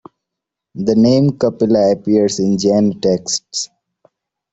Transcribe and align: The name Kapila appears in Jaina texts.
The 0.73 0.95
name 0.95 1.37
Kapila 1.37 1.91
appears 1.93 2.39
in 2.39 2.57
Jaina 2.57 2.95
texts. 2.95 3.69